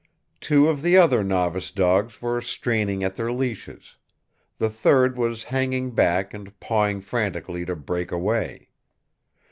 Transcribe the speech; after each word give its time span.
Two 0.39 0.67
of 0.67 0.81
the 0.81 0.97
other 0.97 1.23
novice 1.23 1.69
dogs 1.69 2.23
were 2.23 2.41
straining 2.41 3.03
at 3.03 3.15
their 3.17 3.31
leashes; 3.31 3.97
the 4.57 4.67
third 4.67 5.15
was 5.15 5.43
hanging 5.43 5.91
back 5.91 6.33
and 6.33 6.59
pawing 6.59 7.01
frantically 7.01 7.65
to 7.65 7.75
break 7.75 8.11
away. 8.11 8.69